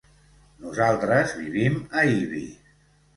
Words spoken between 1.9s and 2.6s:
a Ibi.